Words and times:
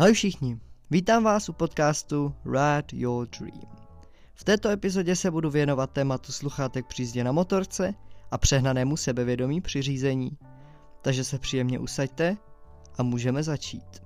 Ahoj 0.00 0.12
všichni, 0.12 0.60
vítám 0.90 1.24
vás 1.24 1.48
u 1.48 1.52
podcastu 1.52 2.34
Ride 2.44 2.86
Your 2.92 3.28
Dream. 3.38 3.60
V 4.34 4.44
této 4.44 4.68
epizodě 4.68 5.16
se 5.16 5.30
budu 5.30 5.50
věnovat 5.50 5.90
tématu 5.90 6.32
sluchátek 6.32 6.86
při 6.86 7.02
jízdě 7.02 7.24
na 7.24 7.32
motorce 7.32 7.94
a 8.30 8.38
přehnanému 8.38 8.96
sebevědomí 8.96 9.60
při 9.60 9.82
řízení. 9.82 10.38
Takže 11.02 11.24
se 11.24 11.38
příjemně 11.38 11.78
usaďte 11.78 12.36
a 12.98 13.02
můžeme 13.02 13.42
začít. 13.42 14.02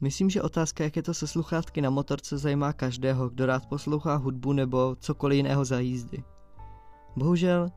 Myslím, 0.00 0.30
že 0.30 0.42
otázka, 0.42 0.84
jak 0.84 0.96
je 0.96 1.02
to 1.02 1.14
se 1.14 1.26
sluchátky 1.26 1.80
na 1.80 1.90
motorce, 1.90 2.38
zajímá 2.38 2.72
každého, 2.72 3.28
kdo 3.28 3.46
rád 3.46 3.66
poslouchá 3.66 4.16
hudbu 4.16 4.52
nebo 4.52 4.96
cokoliv 5.00 5.36
jiného 5.36 5.64
za 5.64 5.80
jízdy. 5.80 6.24
Bohužel, 7.16 7.70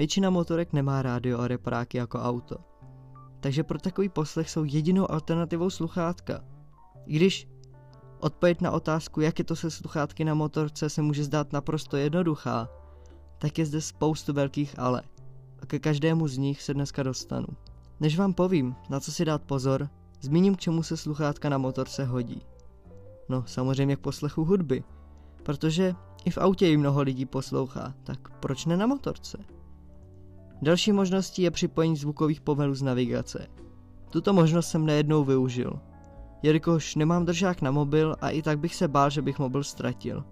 většina 0.00 0.30
motorek 0.30 0.72
nemá 0.72 1.02
rádio 1.02 1.38
a 1.38 1.48
repráky 1.48 1.98
jako 1.98 2.18
auto. 2.18 2.56
Takže 3.40 3.64
pro 3.64 3.78
takový 3.78 4.08
poslech 4.08 4.50
jsou 4.50 4.64
jedinou 4.64 5.10
alternativou 5.10 5.70
sluchátka. 5.70 6.44
I 7.06 7.16
když 7.16 7.48
odpověď 8.20 8.60
na 8.60 8.70
otázku, 8.70 9.20
jak 9.20 9.38
je 9.38 9.44
to 9.44 9.56
se 9.56 9.70
sluchátky 9.70 10.24
na 10.24 10.34
motorce, 10.34 10.90
se 10.90 11.02
může 11.02 11.24
zdát 11.24 11.52
naprosto 11.52 11.96
jednoduchá, 11.96 12.68
tak 13.38 13.58
je 13.58 13.66
zde 13.66 13.80
spoustu 13.80 14.32
velkých 14.32 14.78
ale. 14.78 15.02
A 15.62 15.66
ke 15.66 15.78
každému 15.78 16.28
z 16.28 16.38
nich 16.38 16.62
se 16.62 16.74
dneska 16.74 17.02
dostanu. 17.02 17.48
Než 18.00 18.18
vám 18.18 18.32
povím, 18.32 18.74
na 18.90 19.00
co 19.00 19.12
si 19.12 19.24
dát 19.24 19.42
pozor, 19.42 19.88
zmíním, 20.20 20.54
k 20.54 20.60
čemu 20.60 20.82
se 20.82 20.96
sluchátka 20.96 21.48
na 21.48 21.58
motorce 21.58 22.04
hodí. 22.04 22.42
No, 23.28 23.44
samozřejmě 23.46 23.96
k 23.96 24.00
poslechu 24.00 24.44
hudby, 24.44 24.84
protože 25.42 25.94
i 26.24 26.30
v 26.30 26.38
autě 26.38 26.66
ji 26.66 26.76
mnoho 26.76 27.02
lidí 27.02 27.26
poslouchá, 27.26 27.94
tak 28.04 28.28
proč 28.40 28.66
ne 28.66 28.76
na 28.76 28.86
motorce? 28.86 29.59
Další 30.62 30.92
možností 30.92 31.42
je 31.42 31.50
připojení 31.50 31.96
zvukových 31.96 32.40
pomelů 32.40 32.74
z 32.74 32.82
navigace. 32.82 33.46
Tuto 34.10 34.32
možnost 34.32 34.68
jsem 34.68 34.86
nejednou 34.86 35.24
využil, 35.24 35.80
jelikož 36.42 36.94
nemám 36.94 37.24
držák 37.24 37.62
na 37.62 37.70
mobil 37.70 38.16
a 38.20 38.30
i 38.30 38.42
tak 38.42 38.58
bych 38.58 38.74
se 38.74 38.88
bál, 38.88 39.10
že 39.10 39.22
bych 39.22 39.38
mobil 39.38 39.64
ztratil. 39.64 40.24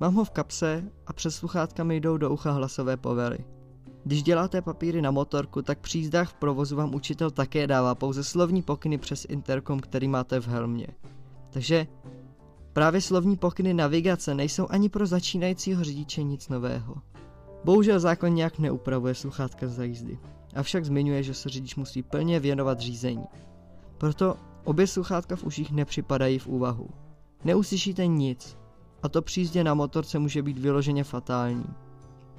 Mám 0.00 0.14
ho 0.14 0.24
v 0.24 0.30
kapse 0.30 0.84
a 1.06 1.12
přes 1.12 1.34
sluchátka 1.34 1.84
mi 1.84 2.00
jdou 2.00 2.16
do 2.16 2.30
ucha 2.30 2.50
hlasové 2.50 2.96
povely. 2.96 3.38
Když 4.04 4.22
děláte 4.22 4.62
papíry 4.62 5.02
na 5.02 5.10
motorku, 5.10 5.62
tak 5.62 5.78
při 5.78 5.98
jízdách 5.98 6.30
v 6.30 6.34
provozu 6.34 6.76
vám 6.76 6.94
učitel 6.94 7.30
také 7.30 7.66
dává 7.66 7.94
pouze 7.94 8.24
slovní 8.24 8.62
pokyny 8.62 8.98
přes 8.98 9.26
interkom, 9.28 9.80
který 9.80 10.08
máte 10.08 10.40
v 10.40 10.48
helmě. 10.48 10.86
Takže 11.50 11.86
právě 12.72 13.00
slovní 13.00 13.36
pokyny 13.36 13.74
navigace 13.74 14.34
nejsou 14.34 14.66
ani 14.70 14.88
pro 14.88 15.06
začínajícího 15.06 15.84
řidiče 15.84 16.22
nic 16.22 16.48
nového. 16.48 16.94
Bohužel 17.64 18.00
zákon 18.00 18.34
nějak 18.34 18.58
neupravuje 18.58 19.14
sluchátka 19.14 19.68
za 19.68 19.84
jízdy, 19.84 20.18
avšak 20.54 20.84
zmiňuje, 20.84 21.22
že 21.22 21.34
se 21.34 21.48
řidič 21.48 21.76
musí 21.76 22.02
plně 22.02 22.40
věnovat 22.40 22.80
řízení. 22.80 23.24
Proto 23.98 24.36
obě 24.64 24.86
sluchátka 24.86 25.36
v 25.36 25.44
uších 25.44 25.72
nepřipadají 25.72 26.38
v 26.38 26.46
úvahu. 26.46 26.88
Neuslyšíte 27.44 28.06
nic, 28.06 28.58
a 29.02 29.08
to 29.08 29.22
při 29.22 29.40
jízdě 29.40 29.64
na 29.64 29.74
motorce 29.74 30.18
může 30.18 30.42
být 30.42 30.58
vyloženě 30.58 31.04
fatální. 31.04 31.66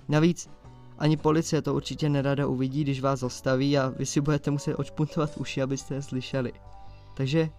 Navíc 0.10 0.50
ani 0.98 1.18
policie 1.18 1.62
to 1.62 1.74
určitě 1.74 2.10
nerada 2.10 2.48
uvidí, 2.48 2.84
když 2.84 3.02
vás 3.02 3.20
zastaví 3.20 3.78
a 3.78 3.90
vy 3.90 4.06
si 4.06 4.22
budete 4.22 4.52
muset 4.52 4.76
očpuntovat 4.76 5.38
uši, 5.38 5.62
abyste 5.62 5.96
je 5.96 6.02
slyšeli. 6.02 6.54
Takže, 7.14 7.50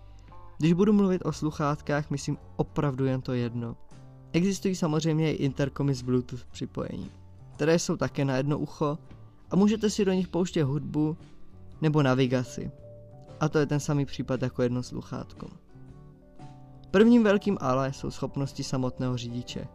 když 0.58 0.72
budu 0.72 0.92
mluvit 0.92 1.22
o 1.24 1.32
sluchátkách, 1.32 2.10
myslím 2.10 2.38
opravdu 2.56 3.04
jen 3.04 3.20
to 3.20 3.32
jedno. 3.32 3.76
Existují 4.32 4.74
samozřejmě 4.74 5.32
i 5.32 5.44
interkomy 5.44 5.94
s 5.94 6.02
Bluetooth 6.02 6.44
připojením, 6.44 7.10
které 7.56 7.78
jsou 7.78 7.97
také 7.97 8.24
na 8.24 8.36
jedno 8.36 8.58
ucho 8.58 8.98
a 9.50 9.56
můžete 9.56 9.91
si 9.91 10.05
do 10.05 10.12
nich 10.12 10.28
pouštět 10.28 10.62
hudbu 10.62 11.16
nebo 11.81 12.03
navigaci. 12.03 12.70
A 13.41 13.48
to 13.48 13.59
je 13.59 13.66
ten 13.66 13.81
samý 13.81 14.06
případ 14.06 14.42
jako 14.42 14.62
jedno 14.62 14.82
sluchátko. 14.82 15.47
Prvním 16.91 17.25
velkým 17.25 17.59
ale 17.60 17.92
jsou 17.92 18.10
schopnosti 18.10 18.65
samotného 18.65 19.16
řidiče. 19.16 19.66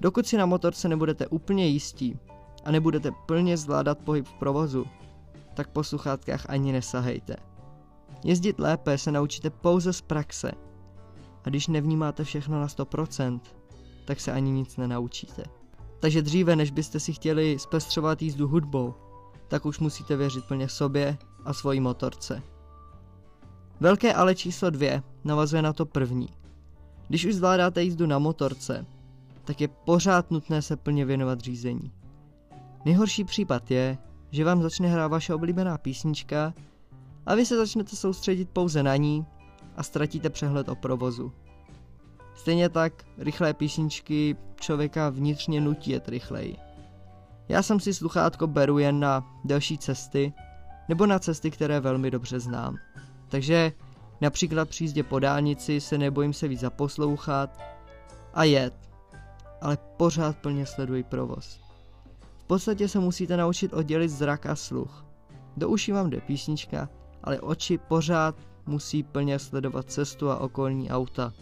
Dokud 0.00 0.26
si 0.26 0.36
na 0.36 0.46
motorce 0.46 0.88
nebudete 0.88 1.26
úplně 1.26 1.66
jistí, 1.66 2.18
a 2.64 2.70
nebudete 2.70 3.10
plně 3.26 3.56
zvládat 3.56 3.98
pohyb 3.98 4.26
v 4.26 4.34
provozu, 4.34 4.86
tak 5.54 5.68
po 5.68 5.84
sluchátkách 5.84 6.50
ani 6.50 6.72
nesahejte. 6.72 7.36
Jezdit 8.24 8.58
lépe 8.58 8.98
se 8.98 9.12
naučíte 9.12 9.50
pouze 9.50 9.92
z 9.92 10.00
praxe. 10.00 10.52
A 11.44 11.48
když 11.48 11.68
nevnímáte 11.68 12.24
všechno 12.24 12.60
na 12.60 12.66
100%, 12.66 13.40
tak 14.04 14.20
se 14.20 14.32
ani 14.32 14.50
nic 14.50 14.76
nenaučíte. 14.76 15.44
Takže 16.04 16.22
dříve, 16.22 16.56
než 16.56 16.70
byste 16.70 17.00
si 17.00 17.12
chtěli 17.12 17.58
zpestřovat 17.58 18.22
jízdu 18.22 18.48
hudbou, 18.48 18.94
tak 19.48 19.66
už 19.66 19.78
musíte 19.78 20.16
věřit 20.16 20.44
plně 20.44 20.68
sobě 20.68 21.18
a 21.44 21.52
svojí 21.52 21.80
motorce. 21.80 22.42
Velké 23.80 24.14
ale 24.14 24.34
číslo 24.34 24.70
dvě 24.70 25.02
navazuje 25.24 25.62
na 25.62 25.72
to 25.72 25.86
první. 25.86 26.28
Když 27.08 27.24
už 27.24 27.34
zvládáte 27.34 27.82
jízdu 27.82 28.06
na 28.06 28.18
motorce, 28.18 28.86
tak 29.44 29.60
je 29.60 29.68
pořád 29.68 30.30
nutné 30.30 30.62
se 30.62 30.76
plně 30.76 31.04
věnovat 31.04 31.40
řízení. 31.40 31.92
Nejhorší 32.84 33.24
případ 33.24 33.70
je, 33.70 33.98
že 34.30 34.44
vám 34.44 34.62
začne 34.62 34.88
hrát 34.88 35.08
vaše 35.08 35.34
oblíbená 35.34 35.78
písnička 35.78 36.54
a 37.26 37.34
vy 37.34 37.46
se 37.46 37.56
začnete 37.56 37.96
soustředit 37.96 38.50
pouze 38.50 38.82
na 38.82 38.96
ní 38.96 39.26
a 39.76 39.82
ztratíte 39.82 40.30
přehled 40.30 40.68
o 40.68 40.74
provozu. 40.74 41.32
Stejně 42.34 42.68
tak 42.68 42.92
rychlé 43.18 43.54
písničky 43.54 44.36
člověka 44.60 45.10
vnitřně 45.10 45.60
nutí 45.60 45.90
jet 45.90 46.08
rychleji. 46.08 46.56
Já 47.48 47.62
jsem 47.62 47.80
si 47.80 47.94
sluchátko 47.94 48.46
beru 48.46 48.78
jen 48.78 49.00
na 49.00 49.40
delší 49.44 49.78
cesty 49.78 50.32
nebo 50.88 51.06
na 51.06 51.18
cesty, 51.18 51.50
které 51.50 51.80
velmi 51.80 52.10
dobře 52.10 52.40
znám. 52.40 52.76
Takže 53.28 53.72
například 54.20 54.68
při 54.68 54.84
jízdě 54.84 55.02
po 55.02 55.18
dálnici 55.18 55.80
se 55.80 55.98
nebojím 55.98 56.32
se 56.32 56.48
víc 56.48 56.60
zaposlouchat 56.60 57.60
a 58.34 58.44
jet, 58.44 58.74
ale 59.60 59.78
pořád 59.96 60.36
plně 60.36 60.66
sleduji 60.66 61.02
provoz. 61.02 61.60
V 62.38 62.44
podstatě 62.44 62.88
se 62.88 62.98
musíte 62.98 63.36
naučit 63.36 63.72
oddělit 63.72 64.08
zrak 64.08 64.46
a 64.46 64.56
sluch. 64.56 65.04
Do 65.56 65.68
uší 65.68 65.92
vám 65.92 66.10
jde 66.10 66.20
písnička, 66.20 66.88
ale 67.22 67.40
oči 67.40 67.78
pořád 67.78 68.36
musí 68.66 69.02
plně 69.02 69.38
sledovat 69.38 69.90
cestu 69.90 70.30
a 70.30 70.38
okolní 70.38 70.90
auta. 70.90 71.32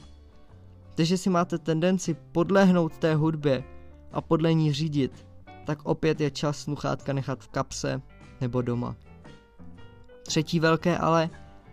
Takže 0.94 1.18
si 1.18 1.30
máte 1.30 1.58
tendenci 1.58 2.14
podlehnout 2.14 2.98
té 2.98 3.14
hudbě 3.14 3.64
a 4.12 4.20
podle 4.20 4.54
ní 4.54 4.72
řídit, 4.72 5.26
tak 5.66 5.78
opět 5.84 6.20
je 6.20 6.30
čas 6.30 6.58
sluchátka 6.58 7.12
nechat 7.12 7.40
v 7.44 7.48
kapse 7.48 8.02
nebo 8.40 8.62
doma. 8.62 8.96
Třetí 10.22 10.60
velké 10.60 10.98
ale 10.98 11.30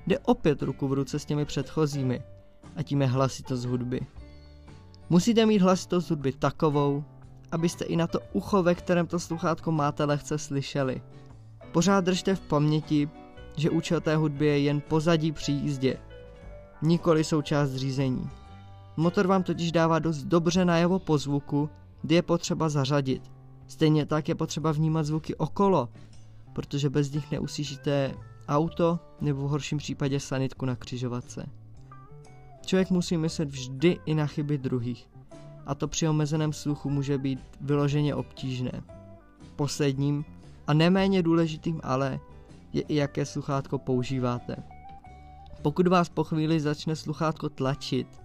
jde 0.07 0.19
opět 0.19 0.61
ruku 0.61 0.87
v 0.87 0.93
ruce 0.93 1.19
s 1.19 1.25
těmi 1.25 1.45
předchozími 1.45 2.21
a 2.75 2.83
tím 2.83 3.01
je 3.01 3.07
hlasitost 3.07 3.65
hudby. 3.65 4.01
Musíte 5.09 5.45
mít 5.45 5.61
hlasitost 5.61 6.09
hudby 6.09 6.31
takovou, 6.31 7.03
abyste 7.51 7.85
i 7.85 7.95
na 7.95 8.07
to 8.07 8.19
ucho, 8.33 8.63
ve 8.63 8.75
kterém 8.75 9.07
to 9.07 9.19
sluchátko 9.19 9.71
máte, 9.71 10.05
lehce 10.05 10.37
slyšeli. 10.37 11.01
Pořád 11.71 12.05
držte 12.05 12.35
v 12.35 12.39
paměti, 12.39 13.09
že 13.57 13.69
účel 13.69 14.01
té 14.01 14.15
hudby 14.15 14.45
je 14.45 14.59
jen 14.59 14.81
pozadí 14.81 15.31
při 15.31 15.51
jízdě, 15.51 15.97
nikoli 16.81 17.23
součást 17.23 17.71
řízení. 17.71 18.29
Motor 18.99 19.27
vám 19.27 19.43
totiž 19.43 19.71
dává 19.71 19.99
dost 19.99 20.23
dobře 20.23 20.65
najevo 20.65 20.99
po 20.99 21.17
zvuku, 21.17 21.69
kdy 22.01 22.15
je 22.15 22.21
potřeba 22.21 22.69
zařadit. 22.69 23.31
Stejně 23.67 24.05
tak 24.05 24.29
je 24.29 24.35
potřeba 24.35 24.71
vnímat 24.71 25.03
zvuky 25.03 25.35
okolo, 25.35 25.89
protože 26.53 26.89
bez 26.89 27.11
nich 27.11 27.31
neuslyšíte 27.31 28.13
auto 28.47 28.99
nebo 29.21 29.47
v 29.47 29.49
horším 29.49 29.77
případě 29.77 30.19
sanitku 30.19 30.65
na 30.65 30.75
křižovatce. 30.75 31.49
Člověk 32.65 32.89
musí 32.89 33.17
myslet 33.17 33.49
vždy 33.49 33.99
i 34.05 34.13
na 34.13 34.27
chyby 34.27 34.57
druhých 34.57 35.09
a 35.65 35.75
to 35.75 35.87
při 35.87 36.07
omezeném 36.07 36.53
sluchu 36.53 36.89
může 36.89 37.17
být 37.17 37.39
vyloženě 37.61 38.15
obtížné. 38.15 38.83
Posledním 39.55 40.25
a 40.67 40.73
neméně 40.73 41.23
důležitým 41.23 41.79
ale 41.83 42.19
je 42.73 42.81
i 42.81 42.95
jaké 42.95 43.25
sluchátko 43.25 43.77
používáte. 43.77 44.55
Pokud 45.61 45.87
vás 45.87 46.09
po 46.09 46.23
chvíli 46.23 46.59
začne 46.59 46.95
sluchátko 46.95 47.49
tlačit 47.49 48.18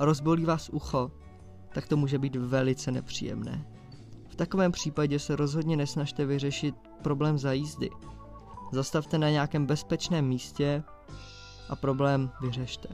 a 0.00 0.04
rozbolí 0.04 0.44
vás 0.44 0.68
ucho, 0.68 1.10
tak 1.74 1.86
to 1.86 1.96
může 1.96 2.18
být 2.18 2.36
velice 2.36 2.90
nepříjemné. 2.90 3.66
V 4.28 4.36
takovém 4.36 4.72
případě 4.72 5.18
se 5.18 5.36
rozhodně 5.36 5.76
nesnažte 5.76 6.26
vyřešit 6.26 6.74
problém 7.02 7.38
za 7.38 7.52
jízdy. 7.52 7.90
Zastavte 8.72 9.18
na 9.18 9.30
nějakém 9.30 9.66
bezpečném 9.66 10.26
místě 10.26 10.82
a 11.68 11.76
problém 11.76 12.30
vyřešte. 12.40 12.88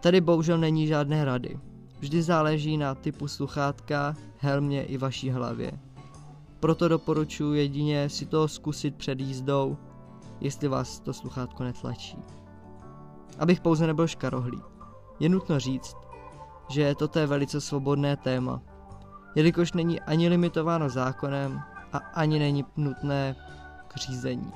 Tady 0.00 0.20
bohužel 0.20 0.58
není 0.58 0.86
žádné 0.86 1.24
rady. 1.24 1.60
Vždy 1.98 2.22
záleží 2.22 2.76
na 2.76 2.94
typu 2.94 3.28
sluchátka, 3.28 4.16
helmě 4.38 4.84
i 4.84 4.98
vaší 4.98 5.30
hlavě. 5.30 5.72
Proto 6.60 6.88
doporučuji 6.88 7.54
jedině 7.54 8.08
si 8.08 8.26
to 8.26 8.48
zkusit 8.48 8.96
před 8.96 9.20
jízdou, 9.20 9.76
jestli 10.40 10.68
vás 10.68 11.00
to 11.00 11.12
sluchátko 11.12 11.64
netlačí. 11.64 12.18
Abych 13.38 13.60
pouze 13.60 13.86
nebyl 13.86 14.06
škarohlý. 14.06 14.62
Je 15.20 15.28
nutno 15.28 15.60
říct, 15.60 15.96
že 16.68 16.94
toto 16.94 17.18
je 17.18 17.26
velice 17.26 17.60
svobodné 17.60 18.16
téma, 18.16 18.60
jelikož 19.34 19.72
není 19.72 20.00
ani 20.00 20.28
limitováno 20.28 20.88
zákonem, 20.88 21.62
a 21.92 21.98
ani 22.14 22.38
není 22.38 22.64
nutné 22.76 23.36
k 23.88 23.96
řízení. 23.96 24.52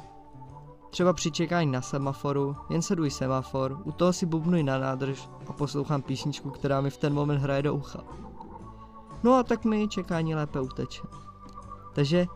Třeba 0.91 1.13
při 1.13 1.31
čekání 1.31 1.73
na 1.73 1.81
semaforu, 1.81 2.57
jen 2.71 2.83
seduj 2.83 3.11
semafor, 3.11 3.81
u 3.85 3.93
toho 3.93 4.13
si 4.13 4.27
bubnuj 4.27 4.63
na 4.63 4.79
nádrž 4.79 5.29
a 5.49 5.53
poslouchám 5.53 6.03
písničku, 6.03 6.51
která 6.51 6.81
mi 6.81 6.91
v 6.91 6.97
ten 6.97 7.15
moment 7.15 7.39
hraje 7.39 7.63
do 7.63 7.75
ucha. 7.75 8.01
No 9.23 9.35
a 9.35 9.43
tak 9.43 9.65
mi 9.65 9.89
čekání 9.89 10.35
lépe 10.35 10.61
uteče. 10.61 11.03
Takže, 11.95 12.27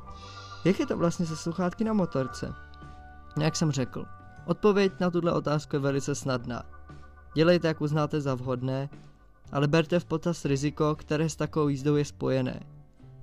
jak 0.64 0.80
je 0.80 0.86
to 0.86 0.96
vlastně 0.96 1.26
se 1.26 1.36
sluchátky 1.36 1.84
na 1.84 1.92
motorce? 1.92 2.54
Jak 3.40 3.56
jsem 3.56 3.72
řekl, 3.72 4.04
odpověď 4.46 4.92
na 5.00 5.10
tuhle 5.10 5.32
otázku 5.32 5.76
je 5.76 5.80
velice 5.80 6.14
snadná. 6.14 6.62
Dělejte, 7.34 7.68
jak 7.68 7.80
uznáte 7.80 8.20
za 8.20 8.34
vhodné, 8.34 8.88
ale 9.52 9.68
berte 9.68 10.00
v 10.00 10.04
potaz 10.04 10.44
riziko, 10.44 10.94
které 10.94 11.28
s 11.28 11.36
takovou 11.36 11.68
jízdou 11.68 11.96
je 11.96 12.04
spojené. 12.04 12.60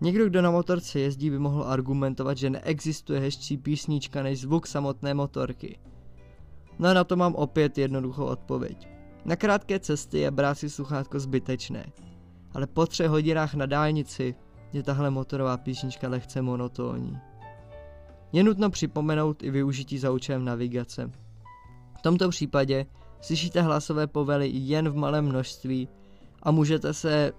Někdo, 0.02 0.26
kdo 0.26 0.42
na 0.42 0.52
motorce 0.52 1.00
jezdí, 1.00 1.30
by 1.30 1.40
mohl 1.40 1.64
argumentovat, 1.64 2.38
že 2.38 2.50
neexistuje 2.50 3.20
hezčí 3.20 3.58
písnička 3.58 4.24
než 4.24 4.40
zvuk 4.40 4.68
samotné 4.68 5.14
motorky. 5.14 5.80
No 6.80 6.90
a 6.90 6.94
na 6.94 7.04
to 7.04 7.16
mám 7.16 7.36
opět 7.36 7.78
jednoduchou 7.78 8.26
odpověď. 8.26 8.88
Na 9.26 9.36
krátké 9.36 9.80
cesty 9.80 10.20
je 10.20 10.32
brát 10.32 10.56
si 10.56 10.70
sluchátko 10.70 11.20
zbytečné, 11.20 11.86
ale 12.54 12.68
po 12.68 12.86
třech 12.86 13.10
hodinách 13.10 13.54
na 13.54 13.66
dálnici 13.66 14.36
je 14.74 14.84
tahle 14.84 15.10
motorová 15.10 15.58
písnička 15.58 16.10
lehce 16.10 16.42
monotónní. 16.42 17.18
Je 18.34 18.44
nutno 18.44 18.70
připomenout 18.70 19.44
i 19.44 19.52
využití 19.52 19.98
za 19.98 20.10
navigace. 20.38 21.12
V 21.98 22.02
tomto 22.02 22.30
případě 22.30 22.86
slyšíte 23.22 23.62
hlasové 23.62 24.08
povely 24.08 24.52
jen 24.54 24.90
v 24.90 24.96
malém 24.96 25.26
množství 25.26 25.90
a 26.44 26.52
můžete 26.52 26.94
se 26.94 27.32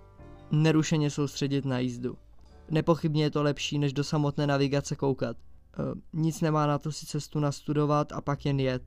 nerušeně 0.51 1.11
soustředit 1.11 1.65
na 1.65 1.79
jízdu. 1.79 2.17
Nepochybně 2.71 3.23
je 3.23 3.31
to 3.31 3.43
lepší, 3.43 3.79
než 3.79 3.93
do 3.93 4.05
samotné 4.05 4.47
navigace 4.47 4.97
koukat. 4.97 5.37
E, 5.37 5.83
nic 6.13 6.41
nemá 6.41 6.67
na 6.67 6.79
to 6.79 6.93
si 6.93 7.07
cestu 7.07 7.41
nastudovat 7.41 8.13
a 8.13 8.21
pak 8.21 8.47
jen 8.47 8.61
jet. 8.61 8.83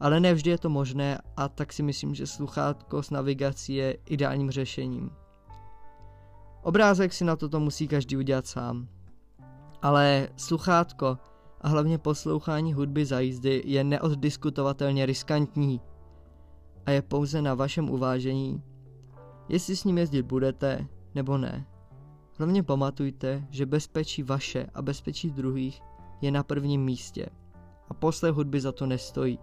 Ale 0.00 0.20
nevždy 0.20 0.50
je 0.50 0.58
to 0.58 0.68
možné 0.68 1.18
a 1.36 1.48
tak 1.48 1.72
si 1.72 1.82
myslím, 1.82 2.14
že 2.14 2.26
sluchátko 2.26 3.02
s 3.02 3.10
navigací 3.10 3.74
je 3.74 3.96
ideálním 4.06 4.50
řešením. 4.50 5.10
Obrázek 6.62 7.12
si 7.12 7.24
na 7.24 7.36
toto 7.36 7.60
musí 7.60 7.88
každý 7.88 8.16
udělat 8.16 8.46
sám. 8.46 8.88
Ale 9.82 10.28
sluchátko 10.36 11.18
a 11.60 11.68
hlavně 11.68 11.98
poslouchání 11.98 12.72
hudby 12.74 13.04
za 13.04 13.20
jízdy 13.20 13.62
je 13.64 13.84
neoddiskutovatelně 13.84 15.06
riskantní 15.06 15.80
a 16.90 16.92
je 16.92 17.02
pouze 17.02 17.42
na 17.42 17.54
vašem 17.54 17.90
uvážení, 17.90 18.62
jestli 19.48 19.76
s 19.76 19.84
ním 19.84 19.98
jezdit 19.98 20.22
budete 20.22 20.86
nebo 21.14 21.38
ne. 21.38 21.66
Hlavně 22.38 22.62
pamatujte, 22.62 23.46
že 23.50 23.66
bezpečí 23.66 24.22
vaše 24.22 24.66
a 24.74 24.82
bezpečí 24.82 25.30
druhých 25.30 25.80
je 26.20 26.30
na 26.30 26.42
prvním 26.42 26.84
místě 26.84 27.26
a 27.88 27.94
posle 27.94 28.30
hudby 28.30 28.60
za 28.60 28.72
to 28.72 28.86
nestojí. 28.86 29.38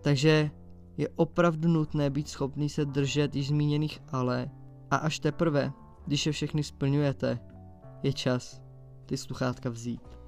Takže 0.00 0.50
je 0.96 1.08
opravdu 1.16 1.68
nutné 1.68 2.10
být 2.10 2.28
schopný 2.28 2.68
se 2.68 2.84
držet 2.84 3.36
již 3.36 3.48
zmíněných 3.48 4.02
ale 4.12 4.50
a 4.90 4.96
až 4.96 5.18
teprve, 5.18 5.72
když 6.06 6.26
je 6.26 6.32
všechny 6.32 6.62
splňujete, 6.62 7.38
je 8.02 8.12
čas 8.12 8.62
ty 9.06 9.16
sluchátka 9.16 9.70
vzít. 9.70 10.21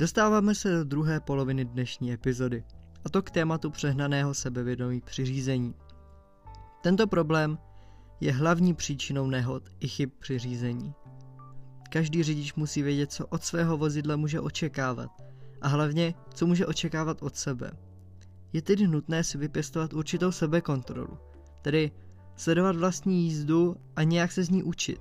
Dostáváme 0.00 0.54
se 0.54 0.70
do 0.70 0.84
druhé 0.84 1.20
poloviny 1.20 1.64
dnešní 1.64 2.12
epizody, 2.12 2.64
a 3.04 3.08
to 3.08 3.22
k 3.22 3.30
tématu 3.30 3.70
přehnaného 3.70 4.34
sebevědomí 4.34 5.00
při 5.00 5.24
řízení. 5.24 5.74
Tento 6.82 7.06
problém 7.06 7.58
je 8.20 8.32
hlavní 8.32 8.74
příčinou 8.74 9.26
nehod 9.26 9.62
i 9.80 9.88
chyb 9.88 10.10
při 10.18 10.38
řízení. 10.38 10.94
Každý 11.90 12.22
řidič 12.22 12.54
musí 12.54 12.82
vědět, 12.82 13.12
co 13.12 13.26
od 13.26 13.44
svého 13.44 13.76
vozidla 13.76 14.16
může 14.16 14.40
očekávat 14.40 15.10
a 15.60 15.68
hlavně, 15.68 16.14
co 16.34 16.46
může 16.46 16.66
očekávat 16.66 17.22
od 17.22 17.36
sebe. 17.36 17.70
Je 18.52 18.62
tedy 18.62 18.86
nutné 18.86 19.24
si 19.24 19.38
vypěstovat 19.38 19.92
určitou 19.92 20.32
sebekontrolu, 20.32 21.18
tedy 21.62 21.90
sledovat 22.36 22.76
vlastní 22.76 23.24
jízdu 23.24 23.76
a 23.96 24.02
nějak 24.02 24.32
se 24.32 24.44
z 24.44 24.50
ní 24.50 24.62
učit. 24.62 25.00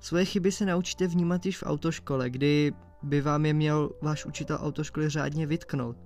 Svoje 0.00 0.24
chyby 0.24 0.52
se 0.52 0.66
naučíte 0.66 1.06
vnímat 1.06 1.46
již 1.46 1.58
v 1.58 1.66
autoškole, 1.66 2.30
kdy 2.30 2.72
by 3.02 3.20
vám 3.20 3.46
je 3.46 3.54
měl 3.54 3.90
váš 4.02 4.26
učitel 4.26 4.58
autoškoly 4.60 5.08
řádně 5.08 5.46
vytknout, 5.46 5.96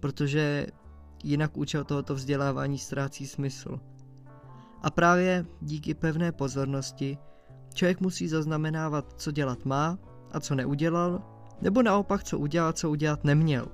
protože 0.00 0.66
jinak 1.24 1.56
účel 1.56 1.84
tohoto 1.84 2.14
vzdělávání 2.14 2.78
ztrácí 2.78 3.26
smysl. 3.26 3.80
A 4.82 4.90
právě 4.90 5.46
díky 5.60 5.94
pevné 5.94 6.32
pozornosti 6.32 7.18
člověk 7.74 8.00
musí 8.00 8.28
zaznamenávat, 8.28 9.14
co 9.16 9.30
dělat 9.30 9.64
má 9.64 9.98
a 10.32 10.40
co 10.40 10.54
neudělal, 10.54 11.22
nebo 11.60 11.82
naopak, 11.82 12.24
co 12.24 12.38
udělal, 12.38 12.72
co 12.72 12.90
udělat 12.90 13.24
neměl. 13.24 13.68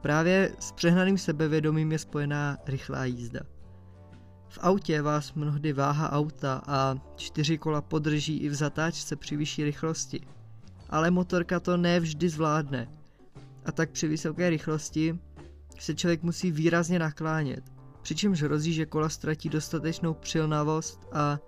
Právě 0.00 0.52
s 0.58 0.72
přehnaným 0.72 1.18
sebevědomím 1.18 1.92
je 1.92 1.98
spojená 1.98 2.56
rychlá 2.66 3.04
jízda. 3.04 3.40
V 4.48 4.58
autě 4.62 5.02
vás 5.02 5.32
mnohdy 5.32 5.72
váha 5.72 6.12
auta 6.12 6.62
a 6.66 6.94
čtyři 7.16 7.58
kola 7.58 7.80
podrží 7.80 8.36
i 8.36 8.48
v 8.48 8.54
zatáčce 8.54 9.16
při 9.16 9.36
vyšší 9.36 9.64
rychlosti– 9.64 10.20
ale 10.90 11.10
motorka 11.10 11.60
to 11.60 11.76
nevždy 11.76 12.28
zvládne. 12.28 12.88
A 13.64 13.72
tak 13.72 13.90
při 13.90 14.08
vysoké 14.08 14.50
rychlosti 14.50 15.18
se 15.78 15.94
člověk 15.94 16.22
musí 16.22 16.50
výrazně 16.50 16.98
naklánět, 16.98 17.64
přičemž 18.02 18.42
hrozí, 18.42 18.72
že 18.72 18.86
kola 18.86 19.08
ztratí 19.08 19.48
dostatečnou 19.48 20.14
přilnavost 20.14 21.08
a 21.12 21.38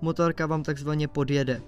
motorka 0.00 0.46
vám 0.46 0.62
takzvaně 0.62 1.08
podjede. 1.08 1.62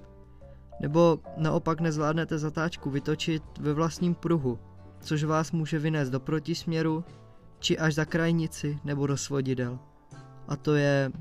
Nebo 0.81 1.20
naopak 1.37 1.81
nezvládnete 1.81 2.38
zatáčku 2.38 2.90
vytočit 2.90 3.43
ve 3.61 3.72
vlastním 3.72 4.14
pruhu, 4.14 4.58
což 5.00 5.25
vás 5.25 5.52
může 5.52 5.78
vynést 5.78 6.12
do 6.12 6.20
protisměru, 6.20 7.05
či 7.58 7.78
až 7.78 7.94
za 7.94 8.05
krajnici 8.05 8.78
nebo 8.84 9.06
do 9.06 9.17
svodidel. 9.17 9.78
A 10.49 10.56
to 10.56 10.75
je... 10.75 11.12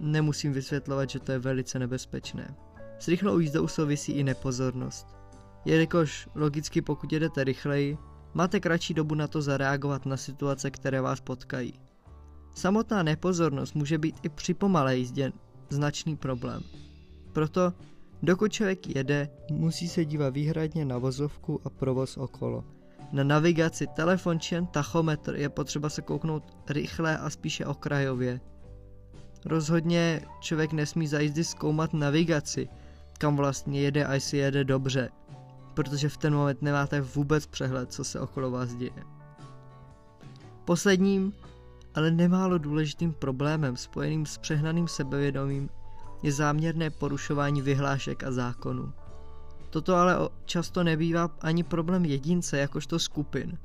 nemusím 0.00 0.52
vysvětlovat, 0.52 1.10
že 1.10 1.20
to 1.20 1.32
je 1.32 1.38
velice 1.38 1.78
nebezpečné. 1.78 2.54
S 3.00 3.08
rychlou 3.08 3.38
jízdou 3.38 3.68
souvisí 3.68 4.12
i 4.12 4.24
nepozornost. 4.24 5.06
Jelikož 5.64 6.28
logicky 6.34 6.82
pokud 6.82 7.12
jedete 7.12 7.44
rychleji, 7.44 7.98
máte 8.34 8.60
kratší 8.60 8.94
dobu 8.94 9.14
na 9.14 9.28
to 9.28 9.42
zareagovat 9.42 10.06
na 10.06 10.16
situace, 10.16 10.70
které 10.70 11.00
vás 11.00 11.20
potkají. 11.20 11.74
Samotná 12.54 13.02
nepozornost 13.02 13.74
může 13.74 13.98
být 13.98 14.16
i 14.22 14.28
při 14.28 14.54
pomalé 14.54 14.96
jízdě 14.96 15.32
značný 15.68 16.16
problém. 16.16 16.62
Proto, 17.32 17.72
dokud 18.22 18.52
člověk 18.52 18.96
jede, 18.96 19.28
musí 19.50 19.88
se 19.88 20.04
dívat 20.04 20.34
výhradně 20.34 20.84
na 20.84 20.98
vozovku 20.98 21.60
a 21.64 21.70
provoz 21.70 22.16
okolo. 22.16 22.64
Na 23.12 23.24
navigaci, 23.24 23.86
telefon 23.86 24.40
či 24.40 24.54
jen 24.54 24.66
tachometr 24.66 25.34
je 25.36 25.48
potřeba 25.48 25.88
se 25.88 26.02
kouknout 26.02 26.56
rychle 26.68 27.18
a 27.18 27.30
spíše 27.30 27.66
okrajově. 27.66 28.40
Rozhodně 29.44 30.22
člověk 30.40 30.72
nesmí 30.72 31.06
za 31.06 31.20
jízdy 31.20 31.44
zkoumat 31.44 31.94
navigaci, 31.94 32.68
kam 33.20 33.36
vlastně 33.36 33.80
jede 33.80 34.04
a 34.04 34.14
jestli 34.14 34.38
jede 34.38 34.64
dobře, 34.64 35.10
protože 35.74 36.08
v 36.08 36.16
ten 36.16 36.34
moment 36.34 36.62
nemáte 36.62 37.00
vůbec 37.00 37.46
přehled, 37.46 37.92
co 37.92 38.04
se 38.04 38.20
okolo 38.20 38.50
vás 38.50 38.74
děje. 38.74 39.04
Posledním, 40.64 41.32
ale 41.94 42.10
nemálo 42.10 42.58
důležitým 42.58 43.12
problémem 43.12 43.76
spojeným 43.76 44.26
s 44.26 44.38
přehnaným 44.38 44.88
sebevědomím 44.88 45.68
je 46.22 46.32
záměrné 46.32 46.90
porušování 46.90 47.62
vyhlášek 47.62 48.24
a 48.24 48.32
zákonů. 48.32 48.92
Toto 49.70 49.94
ale 49.94 50.28
často 50.44 50.84
nebývá 50.84 51.30
ani 51.40 51.62
problém 51.62 52.04
jedince 52.04 52.58
jakožto 52.58 52.98
skupin. 52.98 53.58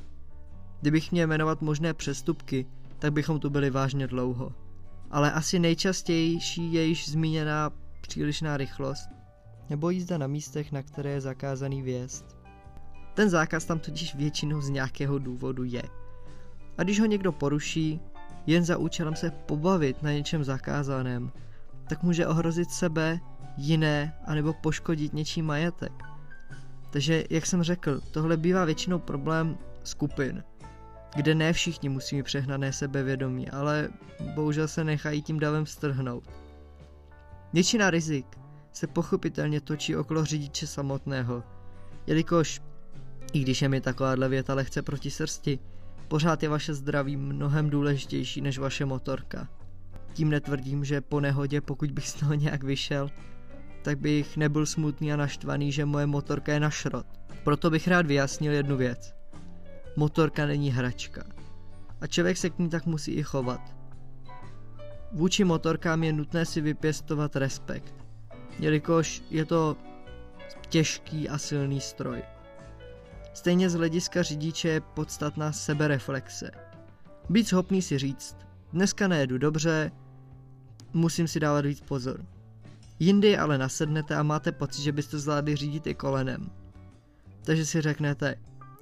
Kdybych 0.81 1.11
měl 1.11 1.27
jmenovat 1.27 1.61
možné 1.61 1.93
přestupky, 1.93 2.65
tak 2.99 3.13
bychom 3.13 3.39
tu 3.39 3.49
byli 3.49 3.69
vážně 3.69 4.07
dlouho. 4.07 4.51
Ale 5.11 5.31
asi 5.31 5.59
nejčastější 5.59 6.73
je 6.73 6.85
již 6.85 7.09
zmíněná 7.09 7.71
přílišná 8.01 8.57
rychlost, 8.57 9.14
nebo 9.69 9.89
jízda 9.89 10.17
na 10.17 10.27
místech, 10.27 10.71
na 10.71 10.83
které 10.83 11.09
je 11.09 11.21
zakázaný 11.21 11.81
vjezd. 11.81 12.25
Ten 13.13 13.29
zákaz 13.29 13.65
tam 13.65 13.79
totiž 13.79 14.15
většinou 14.15 14.61
z 14.61 14.69
nějakého 14.69 15.19
důvodu 15.19 15.63
je. 15.63 15.83
A 16.77 16.83
když 16.83 16.99
ho 16.99 17.05
někdo 17.05 17.31
poruší, 17.31 17.99
jen 18.45 18.65
za 18.65 18.77
účelem 18.77 19.15
se 19.15 19.31
pobavit 19.31 20.03
na 20.03 20.11
něčem 20.11 20.43
zakázaném, 20.43 21.31
tak 21.89 22.03
může 22.03 22.27
ohrozit 22.27 22.71
sebe, 22.71 23.19
jiné, 23.57 24.13
anebo 24.25 24.53
poškodit 24.53 25.13
něčí 25.13 25.41
majetek. 25.41 25.91
Takže, 26.89 27.23
jak 27.29 27.45
jsem 27.45 27.63
řekl, 27.63 28.01
tohle 28.11 28.37
bývá 28.37 28.65
většinou 28.65 28.99
problém 28.99 29.57
skupin, 29.83 30.43
kde 31.15 31.35
ne 31.35 31.53
všichni 31.53 31.89
musí 31.89 32.15
mít 32.15 32.23
přehnané 32.23 32.73
sebevědomí, 32.73 33.49
ale 33.49 33.89
bohužel 34.35 34.67
se 34.67 34.83
nechají 34.83 35.21
tím 35.21 35.39
davem 35.39 35.65
strhnout. 35.65 36.23
Většina 37.53 37.89
rizik 37.89 38.25
se 38.75 38.87
pochopitelně 38.87 39.61
točí 39.61 39.95
okolo 39.95 40.25
řidiče 40.25 40.67
samotného, 40.67 41.43
jelikož, 42.07 42.61
i 43.33 43.39
když 43.39 43.61
je 43.61 43.69
mi 43.69 43.81
takováhle 43.81 44.29
věta 44.29 44.53
lehce 44.53 44.81
proti 44.81 45.11
srsti, 45.11 45.59
Pořád 46.07 46.43
je 46.43 46.49
vaše 46.49 46.73
zdraví 46.73 47.17
mnohem 47.17 47.69
důležitější 47.69 48.41
než 48.41 48.57
vaše 48.57 48.85
motorka. 48.85 49.47
Tím 50.13 50.29
netvrdím, 50.29 50.85
že 50.85 51.01
po 51.01 51.19
nehodě, 51.19 51.61
pokud 51.61 51.91
bych 51.91 52.07
z 52.07 52.13
toho 52.13 52.33
nějak 52.33 52.63
vyšel, 52.63 53.11
tak 53.81 53.99
bych 53.99 54.37
nebyl 54.37 54.65
smutný 54.65 55.13
a 55.13 55.15
naštvaný, 55.15 55.71
že 55.71 55.85
moje 55.85 56.05
motorka 56.05 56.53
je 56.53 56.59
na 56.59 56.69
šrot. 56.69 57.05
Proto 57.43 57.69
bych 57.69 57.87
rád 57.87 58.05
vyjasnil 58.05 58.53
jednu 58.53 58.77
věc. 58.77 59.15
Motorka 59.95 60.45
není 60.45 60.71
hračka. 60.71 61.23
A 62.01 62.07
člověk 62.07 62.37
se 62.37 62.49
k 62.49 62.59
ní 62.59 62.69
tak 62.69 62.85
musí 62.85 63.11
i 63.11 63.23
chovat. 63.23 63.75
Vůči 65.11 65.43
motorkám 65.43 66.03
je 66.03 66.13
nutné 66.13 66.45
si 66.45 66.61
vypěstovat 66.61 67.35
respekt, 67.35 68.04
jelikož 68.59 69.23
je 69.29 69.45
to 69.45 69.77
těžký 70.69 71.29
a 71.29 71.37
silný 71.37 71.81
stroj. 71.81 72.23
Stejně 73.33 73.69
z 73.69 73.73
hlediska 73.73 74.23
řidiče 74.23 74.69
je 74.69 74.81
podstatná 74.81 75.51
sebereflexe. 75.51 76.51
Být 77.29 77.47
schopný 77.47 77.81
si 77.81 77.97
říct, 77.97 78.37
dneska 78.73 79.07
nejedu 79.07 79.37
dobře, 79.37 79.91
musím 80.93 81.27
si 81.27 81.39
dávat 81.39 81.65
víc 81.65 81.81
pozor. 81.81 82.25
Jindy 82.99 83.37
ale 83.37 83.57
nasednete 83.57 84.15
a 84.15 84.23
máte 84.23 84.51
pocit, 84.51 84.81
že 84.81 84.91
byste 84.91 85.19
zvládli 85.19 85.55
řídit 85.55 85.87
i 85.87 85.93
kolenem. 85.95 86.51
Takže 87.43 87.65
si 87.65 87.81
řeknete, 87.81 88.35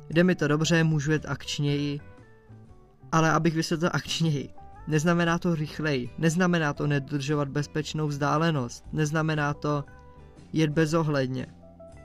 jde 0.10 0.24
mi 0.24 0.36
to 0.36 0.48
dobře, 0.48 0.84
můžu 0.84 1.12
jet 1.12 1.26
akčněji, 1.26 2.00
ale 3.12 3.32
abych 3.32 3.56
vysvětlil 3.56 3.92
akčněji. 3.94 4.50
Neznamená 4.88 5.40
to 5.40 5.56
rychleji, 5.56 6.10
neznamená 6.18 6.74
to 6.74 6.88
nedržovat 6.88 7.48
bezpečnou 7.48 8.08
vzdálenost, 8.08 8.86
neznamená 8.92 9.54
to 9.54 9.84
jet 10.54 10.70
bezohledně, 10.70 11.48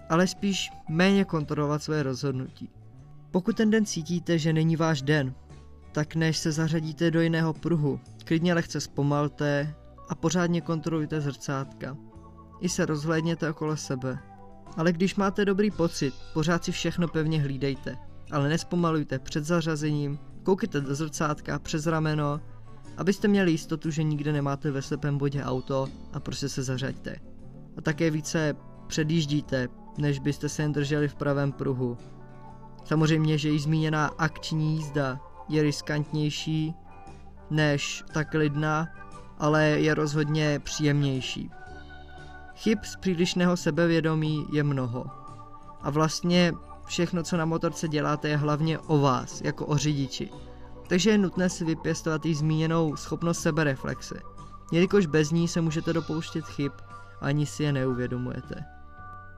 ale 0.08 0.26
spíš 0.26 0.70
méně 0.88 1.24
kontrolovat 1.24 1.82
své 1.82 2.02
rozhodnutí. 2.02 2.70
Pokud 3.30 3.56
ten 3.56 3.70
den 3.70 3.86
cítíte, 3.86 4.38
že 4.38 4.52
není 4.52 4.76
váš 4.76 5.02
den, 5.02 5.34
tak 5.92 6.14
než 6.14 6.38
se 6.38 6.52
zařadíte 6.52 7.10
do 7.10 7.20
jiného 7.20 7.52
pruhu, 7.52 8.00
klidně 8.24 8.54
lehce 8.54 8.80
zpomalte 8.80 9.74
a 10.08 10.14
pořádně 10.14 10.60
kontrolujte 10.60 11.20
zrcátka. 11.20 11.96
I 12.60 12.68
se 12.68 12.86
rozhlédněte 12.86 13.50
okolo 13.50 13.76
sebe. 13.76 14.18
Ale 14.76 14.92
když 14.92 15.16
máte 15.16 15.44
dobrý 15.44 15.70
pocit, 15.70 16.14
pořád 16.34 16.64
si 16.64 16.72
všechno 16.72 17.08
pevně 17.08 17.42
hlídejte. 17.42 17.96
Ale 18.30 18.48
nespomalujte 18.48 19.18
před 19.18 19.44
zařazením, 19.44 20.18
koukejte 20.42 20.80
do 20.80 20.94
zrcátka 20.94 21.58
přes 21.58 21.86
rameno, 21.86 22.40
abyste 22.96 23.28
měli 23.28 23.50
jistotu, 23.50 23.90
že 23.90 24.02
nikde 24.02 24.32
nemáte 24.32 24.70
ve 24.70 24.82
slepém 24.82 25.18
bodě 25.18 25.44
auto 25.44 25.88
a 26.12 26.20
prostě 26.20 26.48
se 26.48 26.62
zařaďte. 26.62 27.16
A 27.76 27.80
také 27.80 28.10
více 28.10 28.56
předjíždíte, 28.86 29.68
než 29.98 30.18
byste 30.18 30.48
se 30.48 30.62
jen 30.62 30.72
drželi 30.72 31.08
v 31.08 31.14
pravém 31.14 31.52
pruhu. 31.52 31.98
Samozřejmě, 32.84 33.38
že 33.38 33.50
i 33.50 33.58
zmíněná 33.58 34.06
akční 34.06 34.76
jízda 34.76 35.20
je 35.48 35.62
riskantnější 35.62 36.74
než 37.50 38.04
ta 38.12 38.24
klidná, 38.24 38.88
ale 39.38 39.64
je 39.64 39.94
rozhodně 39.94 40.60
příjemnější. 40.64 41.50
Chyb 42.54 42.78
z 42.82 42.96
přílišného 42.96 43.56
sebevědomí 43.56 44.46
je 44.52 44.62
mnoho. 44.62 45.06
A 45.82 45.90
vlastně 45.90 46.52
všechno, 46.86 47.22
co 47.22 47.36
na 47.36 47.44
motorce 47.44 47.88
děláte, 47.88 48.28
je 48.28 48.36
hlavně 48.36 48.78
o 48.78 48.98
vás, 48.98 49.40
jako 49.40 49.66
o 49.66 49.76
řidiči. 49.76 50.30
Takže 50.88 51.10
je 51.10 51.18
nutné 51.18 51.50
si 51.50 51.64
vypěstovat 51.64 52.26
i 52.26 52.34
zmíněnou 52.34 52.96
schopnost 52.96 53.40
sebereflexe, 53.40 54.20
jelikož 54.72 55.06
bez 55.06 55.30
ní 55.30 55.48
se 55.48 55.60
můžete 55.60 55.92
dopouštět 55.92 56.44
chyb 56.44 56.72
ani 57.20 57.46
si 57.46 57.62
je 57.62 57.72
neuvědomujete. 57.72 58.64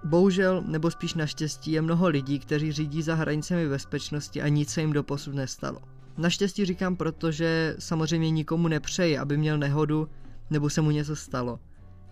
Bohužel, 0.05 0.63
nebo 0.67 0.91
spíš 0.91 1.15
naštěstí, 1.15 1.73
je 1.73 1.83
mnoho 1.83 2.09
lidí, 2.09 2.39
kteří 2.39 2.73
řídí 2.73 3.03
za 3.03 3.15
hranicemi 3.15 3.69
bezpečnosti 3.69 4.43
a 4.43 4.49
nic 4.49 4.71
se 4.71 4.81
jim 4.81 4.93
doposud 4.93 5.35
nestalo. 5.35 5.79
Naštěstí 6.19 6.65
říkám 6.65 6.97
proto, 6.97 7.31
že 7.31 7.77
samozřejmě 7.79 8.31
nikomu 8.31 8.69
nepřeji, 8.69 9.19
aby 9.19 9.37
měl 9.37 9.59
nehodu 9.59 10.09
nebo 10.51 10.71
se 10.71 10.81
mu 10.81 10.91
něco 10.91 11.17
stalo. 11.17 11.59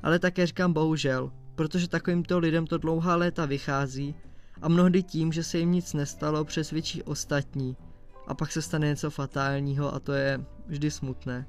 Ale 0.02 0.18
také 0.18 0.46
říkám 0.46 0.72
bohužel, 0.72 1.32
protože 1.54 1.88
takovýmto 1.88 2.38
lidem 2.38 2.66
to 2.66 2.78
dlouhá 2.78 3.16
léta 3.16 3.46
vychází 3.46 4.14
a 4.62 4.68
mnohdy 4.68 5.02
tím, 5.02 5.32
že 5.32 5.42
se 5.42 5.58
jim 5.58 5.72
nic 5.72 5.94
nestalo, 5.94 6.44
přesvědčí 6.44 7.02
ostatní 7.02 7.76
a 8.28 8.34
pak 8.34 8.52
se 8.52 8.62
stane 8.62 8.86
něco 8.86 9.10
fatálního 9.10 9.94
a 9.94 10.00
to 10.00 10.12
je 10.12 10.44
vždy 10.66 10.90
smutné. 10.90 11.46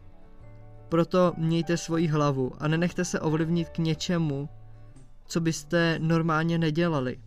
Proto 0.89 1.33
mějte 1.37 1.77
svoji 1.77 2.07
hlavu 2.07 2.51
a 2.59 2.67
nenechte 2.67 3.05
se 3.05 3.19
ovlivnit 3.19 3.69
k 3.69 3.77
něčemu, 3.77 4.49
co 5.27 5.41
byste 5.41 5.99
normálně 5.99 6.57
nedělali. 6.57 7.19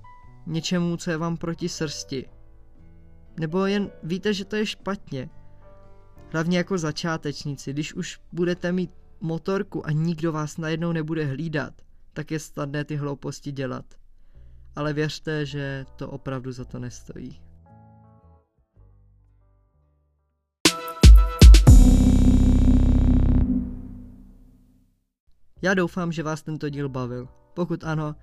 Něčemu, 0.46 0.96
co 0.96 1.10
je 1.10 1.16
vám 1.16 1.36
proti 1.36 1.68
srsti. 1.68 2.28
Nebo 3.40 3.66
jen 3.66 3.90
víte, 4.02 4.34
že 4.34 4.44
to 4.44 4.56
je 4.56 4.66
špatně. 4.66 5.30
Hlavně 6.32 6.58
jako 6.58 6.78
začátečníci, 6.78 7.72
když 7.72 7.94
už 7.94 8.20
budete 8.32 8.72
mít 8.72 8.90
motorku 9.20 9.86
a 9.86 9.90
nikdo 9.92 10.32
vás 10.32 10.58
najednou 10.58 10.92
nebude 10.92 11.24
hlídat, 11.24 11.74
tak 12.12 12.30
je 12.30 12.38
snadné 12.38 12.84
ty 12.84 12.96
hlouposti 12.96 13.52
dělat. 13.52 13.84
Ale 14.76 14.92
věřte, 14.92 15.46
že 15.46 15.84
to 15.96 16.10
opravdu 16.10 16.52
za 16.52 16.64
to 16.64 16.78
nestojí. 16.78 17.51
Já 25.62 25.74
doufám, 25.74 26.12
že 26.12 26.22
vás 26.22 26.42
tento 26.42 26.68
díl 26.68 26.88
bavil. 26.88 27.28
Pokud 27.54 27.84
ano, 27.84 28.14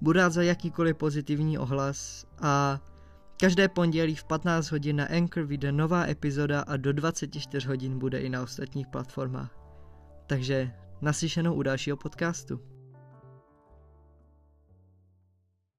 budu 0.00 0.18
rád 0.18 0.32
za 0.32 0.42
jakýkoliv 0.42 0.96
pozitivní 0.96 1.58
ohlas 1.58 2.26
a 2.40 2.80
každé 3.40 3.68
pondělí 3.68 4.14
v 4.14 4.24
15 4.24 4.70
hodin 4.70 4.96
na 4.96 5.04
Anchor 5.04 5.42
vyjde 5.42 5.72
nová 5.72 6.06
epizoda 6.06 6.60
a 6.60 6.76
do 6.76 6.92
24 6.92 7.68
hodin 7.68 7.98
bude 7.98 8.18
i 8.20 8.28
na 8.28 8.42
ostatních 8.42 8.86
platformách. 8.86 9.58
Takže 10.26 10.70
naslyšenou 11.00 11.54
u 11.54 11.62
dalšího 11.62 11.96
podcastu. 11.96 12.60